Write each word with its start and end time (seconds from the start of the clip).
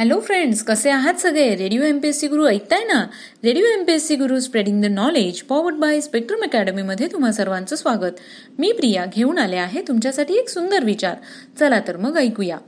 Hello 0.00 0.20
friends 0.20 0.62
कसे 0.62 0.90
आहात 0.90 1.14
सगळे? 1.14 1.56
Radio 1.56 1.82
M 1.82 1.98
P 1.98 2.08
S 2.08 2.20
C 2.20 2.28
Guru 2.28 2.46
ऐकताय 2.46 2.84
ना? 2.84 3.06
Radio 3.44 3.64
M 3.64 3.84
P 3.84 3.92
S 3.92 4.06
C 4.08 4.16
Guru 4.16 4.40
spreading 4.40 4.82
the 4.82 4.86
knowledge 4.86 5.42
powered 5.42 5.74
by 5.74 6.00
Spectrum 6.00 6.42
अकॅडमीमध्ये 6.42 7.06
तुम्हा 7.06 7.32
सर्वांचं 7.32 7.76
स्वागत. 7.76 8.20
मी 8.58 8.72
प्रिया 8.72 9.04
घेऊन 9.14 9.38
आले 9.38 9.56
आहे 9.56 9.82
तुमच्यासाठी 9.88 10.34
एक 10.34 10.48
सुंदर 10.48 10.84
विचार. 10.84 11.14
चला 11.60 11.80
तर 11.88 11.96
मग 11.96 12.16
ऐकूया. 12.16 12.58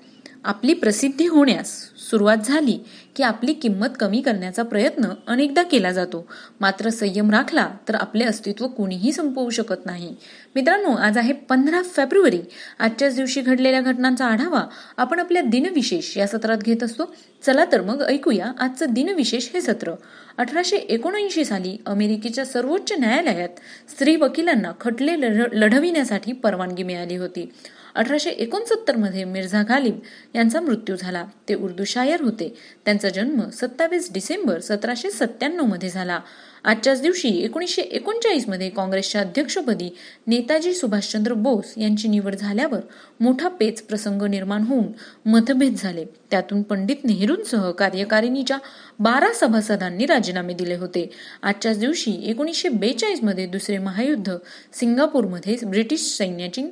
आपली 0.45 0.75
प्रसिद्धी 0.75 1.27
होण्यास 1.27 1.69
सुरुवात 2.11 2.37
झाली 2.45 2.79
की 3.17 3.23
आपली 3.23 3.53
किंमत 3.53 3.87
कमी 4.01 4.21
करण्याचा 4.21 4.63
प्रयत्न 4.63 5.05
अनेकदा 5.27 5.63
केला 5.63 5.91
जातो. 5.93 6.29
मात्र 6.61 6.89
संयम 6.91 7.31
राखला 7.31 7.71
तर 7.89 7.95
आपले 7.95 8.25
अस्तित्व 8.25 8.67
कोणीही 8.67 9.13
संपवू 9.13 9.51
शकत 9.51 9.87
नाही. 9.87 10.17
मित्रांनो 10.55 10.91
आज 10.91 11.19
आहे 11.19 11.33
पंधरा 11.33 11.83
फेब्रुवारी. 11.83 12.41
आजच्याच 12.79 13.17
दिवशी 13.17 13.41
घडलेल्या 13.41 13.81
घटनांचा 13.81 14.27
आढावा 14.27 14.63
आपण 14.97 15.21
आपल्या 15.21 15.43
दिनविशेष 15.43 16.17
या 16.19 16.27
सत्रात 16.27 16.59
घेत 16.59 16.83
असतो. 16.83 17.15
चला 17.47 17.65
तर 17.73 17.81
मग 17.81 18.03
ऐकूया 18.03 18.53
आजचं 18.59 18.87
दिनविशेष 18.91 19.49
हे 19.55 19.61
सत्र. 19.61 19.93
अठराशे 20.39 20.77
एकोणऐंशी 20.77 21.45
साली 21.45 21.77
अमेरिकेच्या 21.87 22.45
सर्वोच्च 22.45 22.93
न्यायालयात 22.93 23.49
स्त्री 23.91 24.17
वकिलांना 24.17 24.73
खटले 24.81 25.21
लढविण्यासाठी 25.53 26.33
परवानगी 26.33 26.83
मिळाली 26.83 27.17
होती. 27.17 27.53
अठराशे 27.95 28.31
एकोणसत्तरमध्ये 28.31 29.25
मिर्झा 29.25 29.63
गालिब 29.63 29.99
यांचा 30.35 30.61
मृत्यू 30.61 30.97
झाला. 30.97 31.25
ते 31.49 31.55
उर्दू 31.55 31.85
शायर 31.85 32.21
होते. 32.21 32.57
त्यांचा 32.85 33.09
जन्म 33.09 33.49
सत्तावीस 33.49 34.13
डिसेंबर 34.13 34.61
सतराशे 34.61 35.11
सत्त्याण्णवमध्ये 35.11 35.89
झाला. 35.89 36.21
आजच्याच 36.65 37.01
दिवशी 37.03 37.29
एकोणीसशे 37.29 37.83
एकोणचाळीसमध्ये 37.83 38.69
काँग्रेसच्या 38.71 39.21
अध्यक्षपदी 39.21 39.89
नेताजी 40.27 40.73
सुभाषचंद्र 40.75 41.35
बोस 41.35 41.75
यांची 41.77 42.09
निवड 42.09 42.35
झाल्यावर 42.35 42.81
मोठा 43.21 43.49
पेच 43.49 43.83
प्रसंग 43.83 44.23
निर्माण 44.23 44.63
होऊन 44.63 44.87
मतभेद 45.29 45.75
झाले. 45.77 46.05
त्यातून 46.31 46.63
पंडित 46.63 47.05
नेहरूंसह 47.05 47.71
कार्यकारिणीच्या 47.71 48.59
बारा 48.99 49.33
सभासदांनी 49.35 50.07
राजीनामे 50.07 50.55
दिले 50.55 50.75
होते. 50.75 51.11
आजच्याच 51.43 51.79
दिवशी 51.79 52.13
एकोणीसशे 52.25 52.69
बेचाळीसमध्ये 52.69 53.47
दुसरे 53.47 53.79
महायुद्ध 53.79 54.37
सिंगापूरमध्ये 54.73 55.57
ब्रिटिश 55.67 56.01
सैन्याची 56.01 56.63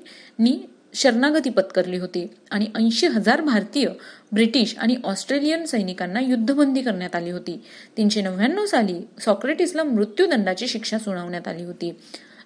शरणागती 0.94 1.50
पत्करली 1.50 1.98
होती 1.98 2.27
आणि 2.50 2.66
ऐंशी 2.74 3.06
हजार 3.06 3.41
भारतीय 3.41 3.88
ब्रिटिश 4.33 4.74
आणि 4.78 4.97
ऑस्ट्रेलियन 5.05 5.64
सैनिकांना 5.64 6.20
युद्धबंदी 6.20 6.82
करण्यात 6.82 7.16
आली 7.16 7.30
होती. 7.30 7.62
तीनशे 7.97 8.22
नव्याण्णव 8.22 8.66
साली 8.66 9.00
सॉक्रेटिसला 9.20 9.84
मृत्यूदंडाची 9.84 10.69
शिक्षा 10.69 10.98
सुनावण्यात 10.98 11.48
आली 11.48 11.64
होती. 11.64 11.97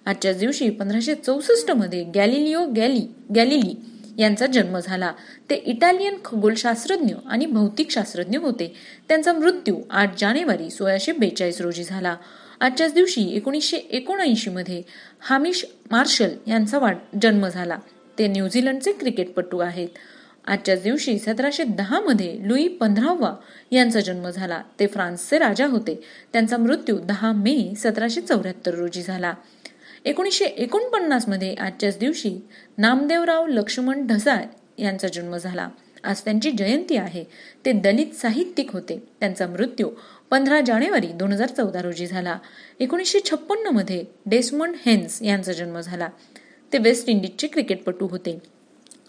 आजच्याच 0.05 0.37
दिवशी 0.37 0.69
पंधराशे 0.69 1.15
चौसष्टमध्ये 1.15 2.03
गॅलिलिओ 2.03 2.65
गॅली 2.65 3.07
गॅलिली 3.35 3.75
यांचा 4.17 4.45
जन्म 4.45 4.79
झाला. 4.79 5.11
ते 5.49 5.55
इटालियन 5.55 6.15
खगोलशास्त्रज्ञ 6.25 7.13
आणि 7.25 7.45
भौतिकशास्त्रज्ञ 7.45 8.37
होते. 8.37 8.75
त्यांचा 9.07 9.33
मृत्यू 9.33 9.77
आठ 9.89 10.19
जानेवारी 10.19 10.69
सोळाशे 10.69 11.11
बेचाळीस 11.11 11.61
रोजी 11.61 11.83
झाला. 11.83 12.15
आजच्याच 12.59 12.93
दिवशी 12.93 13.35
एकोणीसशे 13.35 13.77
एकोणऐंशी 13.77 14.49
मध्ये 14.49 14.81
हामिश 15.19 15.65
मार्शल 15.91 16.29
यांचा 16.47 16.79
वाढ 16.79 16.97
जन्म 17.21 17.47
झाला. 17.47 17.77
ते 18.19 18.27
न्यूझीलंडचे 18.27 18.91
क्रिकेटपटू 18.91 19.59
आहेत. 19.59 19.87
आजच्याच 20.47 20.83
दिवशी 20.83 21.19
सतराशे 21.19 21.63
दहा 21.63 21.99
मध्ये 21.99 22.37
लुई 22.41 22.67
पंधरावा 22.67 23.35
यांचा 23.71 23.99
जन्म 23.99 24.29
झाला. 24.29 24.61
ते 24.79 24.87
फ्रान्सचे 24.87 25.39
राजा 25.39 25.67
होते. 25.67 26.03
त्यांचा 26.33 26.57
मृत्यू 26.57 26.99
दहा 26.99 27.31
मे 27.31 27.73
सतराशे 27.77 28.21
चौऱ्याहत्तर 28.21 28.73
रोजी 28.75 29.01
झाला. 29.01 29.33
एकोणीसशे 30.05 30.45
एकोणपन्नासमध्ये 30.45 31.53
आजच्याच 31.53 31.97
दिवशी 31.97 32.37
नामदेवराव 32.77 33.47
लक्ष्मण 33.47 34.07
ढसाळ 34.07 34.43
यांचा 34.77 35.07
जन्म 35.07 35.37
झाला. 35.37 35.69
आज 36.03 36.21
त्यांची 36.21 36.51
जयंती 36.51 36.97
आहे. 36.97 37.23
ते 37.65 37.71
दलित 37.71 38.15
साहित्यिक 38.15 38.73
होते. 38.73 39.03
त्यांचा 39.19 39.47
मृत्यू 39.47 39.89
पंधरा 40.29 40.61
जानेवारी 40.65 41.07
दोन 41.07 41.33
हजार 41.33 41.47
चौदा 41.47 41.81
रोजी 41.81 42.07
झाला. 42.07 42.37
एकोणीसशे 42.79 43.19
छप्पन्नमध्ये 43.19 44.05
डेस्मंड 44.25 44.75
हेन्स 44.85 45.21
यांचा 45.21 45.53
जन्म 45.53 45.79
झाला. 45.79 46.07
ते 46.75 46.79
वेस्ट 46.79 47.09
इंडिजचे 47.09 47.47
क्रिकेटपटू 47.47 48.07
होते. 48.07 48.39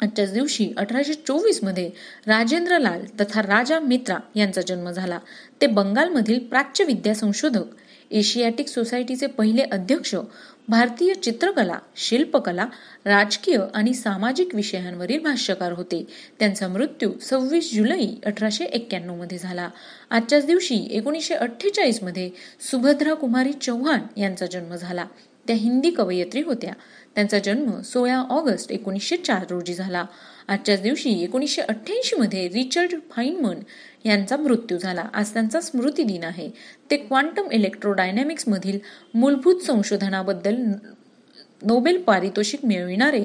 आजच्याच 0.02 0.32
दिवशी 0.32 0.72
अठराशे 0.76 1.14
चोवीसमध्ये 1.14 1.90
राजेंद्र 2.26 2.78
लाल 2.78 3.04
तथा 3.20 3.42
राजा 3.42 3.80
मित्रा 3.80 4.16
यांचा 4.34 4.60
जन्म 4.60 4.90
झाला. 4.90 5.18
ते 5.60 5.66
बंगालमधील 5.66 6.38
प्राच्य 6.38 6.84
विद्या 6.84 7.14
संशोधक 7.14 7.64
एशियाटिक 8.10 8.68
सोसायटीचे 8.68 9.26
पहिले 9.26 9.62
अध्यक्ष 9.62 10.14
भारतीय 10.68 11.14
चित्रकला 11.14 11.78
शिल्पकला 11.96 12.66
राजकीय 13.04 13.58
आणि 13.74 13.94
सामाजिक 13.94 14.54
विषयांवरील 14.54 15.22
भाष्यकार 15.22 15.72
होते. 15.72 16.06
त्यांचा 16.38 16.68
मृत्यू 16.68 17.12
सव्वीस 17.22 17.74
जुलै 17.74 18.06
अठराशे 18.26 18.64
एक्क्याण्णवमध्ये 18.64 19.38
झाला. 19.38 19.68
आजच्याच 20.10 20.46
दिवशी 20.46 20.88
एकोणीसशे 20.90 21.34
अठ्ठेचाळीसमध्ये 21.34 22.30
सुभद्रा 22.70 23.14
कुमारी 23.14 23.52
चौहान 23.52 24.20
यांचा 24.20 24.46
जन्म 24.46 24.74
झाला. 24.74 25.04
त्या 25.46 25.56
हिंदी 25.56 25.90
कवयित्री 25.90 26.42
होत्या. 26.42 26.72
त्यांचा 27.14 27.38
जन्म 27.38 27.80
सोळा 27.80 28.16
ऑगस्ट 28.16 28.72
एकोणीसशे 28.72 29.16
चार 29.16 29.44
रोजी 29.50 29.74
झाला. 29.74 30.04
आजच्याच 30.48 30.82
दिवशी 30.82 31.22
एकोणीसशे 31.22 31.62
अठ्ठ्याऐंशी 31.62 32.16
मध्ये 32.16 32.48
रिचर्ड 32.48 32.90
फाईनमन 33.10 33.56
यांचा 34.04 34.36
मृत्यू 34.36 34.78
झाला. 34.78 35.04
आज 35.14 35.32
त्यांचा 35.32 35.60
स्मृती 35.60 36.02
दिन 36.02 36.24
आहे. 36.24 36.50
ते 36.90 36.96
क्वांटम 36.96 37.50
इलेक्ट्रोडायनॅमिक्स 37.50 38.48
मधील 38.48 38.78
मूलभूत 39.14 39.60
संशोधनाबद्दल 39.60 40.56
नोबेल 41.62 42.02
पारितोषिक 42.02 42.64
मिळविणारे 42.64 43.24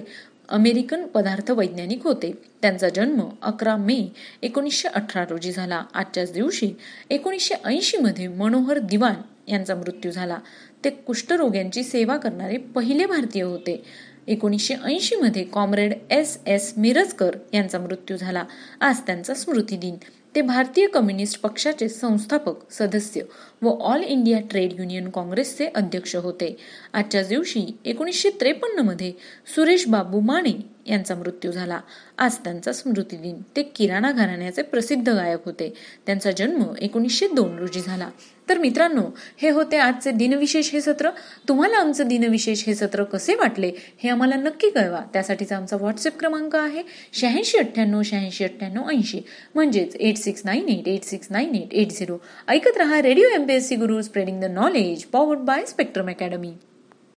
अमेरिकन 0.52 1.06
पदार्थ 1.06 1.52
वैज्ञानिक 1.52 2.04
होते. 2.04 2.32
त्यांचा 2.62 2.90
जन्म 2.90 3.22
अकरा 3.42 3.76
मे 3.76 4.14
एकोणीसशे 4.42 4.88
अठरा 4.88 5.26
रोजी 5.30 5.52
झाला. 5.52 5.84
आजच्याच 5.94 6.34
दिवशी 6.34 6.74
एकोणीसशे 7.10 7.56
ऐंशी 7.66 7.98
मध्ये 7.98 8.28
मनोहर 8.28 8.78
दिवान 8.78 9.14
यांचा 9.48 9.76
मृत्यू 9.76 10.12
झाला. 10.12 10.38
ते 10.84 10.90
कुष्ठरोग्यांची 10.90 11.84
सेवा 11.84 12.18
करणारे 12.18 12.58
पहिले 12.58 13.06
भारतीय 13.06 13.44
होते. 13.44 13.84
एकोणीसशे 14.28 14.76
ऐंशी 14.86 15.16
मध्ये 15.16 15.44
कॉम्रेड 15.44 15.94
एस 16.10 16.40
एस 16.48 16.74
मिरजकर 16.78 17.36
यांचा 17.54 17.80
मृत्यू 17.80 18.18
झाला. 18.18 18.44
आज 18.82 19.00
त्यांचा 19.00 19.34
स्मृती 19.34 19.78
दिन 19.78 19.96
ते 20.36 20.42
भारतीय 20.42 20.88
कम्युनिस्ट 20.88 21.42
पक्षाचे 21.42 21.90
संस्थापक 21.90 22.72
सदस्य 22.72 23.22
व 23.62 23.70
ऑल 23.82 24.04
इंडिया 24.04 24.40
ट्रेड 24.50 24.74
युनियन 24.80 25.10
काँग्रेसचे 25.10 25.66
अध्यक्ष 25.76 26.16
होते. 26.16 26.58
आजच्या 26.94 27.24
दिवशी 27.24 27.66
एकोणीसशे 27.86 28.30
त्रेपन्नमध्ये 28.30 29.12
सुरेश 29.56 29.88
बाबू 29.88 30.20
माने 30.20 30.52
यांचा 30.86 31.16
मृत्यू 31.16 31.52
झाला. 31.52 31.80
आज 32.18 32.38
त्यांचा 32.38 32.74
स्मृतिदिन 32.74 33.42
ते 33.56 33.64
किराणा 33.64 34.12
घराण्याचे 34.12 34.62
प्रसिद्ध 34.62 35.10
गायक 35.10 35.40
होते. 35.46 35.74
त्यांचा 36.06 36.32
जन्म 36.32 36.64
एकोणीसशे 36.82 37.28
दोन 37.28 37.58
रोजी 37.58 37.82
झाला. 37.82 38.10
तर 38.50 38.58
मित्रांनो 38.58 39.02
हे 39.38 39.50
होते 39.50 39.78
आजचे 39.78 40.12
दिनविशेष 40.12 40.72
हे 40.72 40.82
सत्र. 40.82 41.10
तुम्हाला 41.48 41.78
आमचं 41.78 42.08
दिनविशेष 42.08 42.64
हे 42.66 42.76
सत्र 42.76 43.04
कसे 43.04 43.36
वाटले 43.36 43.72
हे 44.04 44.10
आम्हाला 44.10 44.36
नक्की 44.36 44.70
कळवा. 44.70 45.00
त्यासाठीचा 45.14 45.58
आमचा 45.58 45.76
व्हॉट्सअप 45.76 46.20
क्रमांक 46.20 46.56
आहे 46.56 46.84
शहाऐंशी 47.14 47.58
अठ्ठ्याण्णव 47.58 48.02
शहाऐंशी 48.02 48.44
अठ्ठ्याण्णव 48.44 48.90
ऐंशी. 48.90 49.20
म्हणजेच 49.56 49.96
eight 49.96 50.18
six 50.18 50.42
nine 50.46 50.70
eight 50.70 50.88
eight 50.88 51.04
six 51.04 51.28
nine 51.30 51.56
eight 51.56 51.74
eight 51.74 51.92
zero. 51.92 52.18
ऐकत 52.48 52.78
रहा 52.78 53.02
radio 53.02 53.28
MPSC 53.28 53.76
Guru 53.76 54.02
spreading 54.02 54.42
the 54.42 54.46
knowledge 54.46 55.04
powered 55.04 55.40
by 55.40 55.66
Spectrum 55.66 56.10
Academy. 56.10 56.54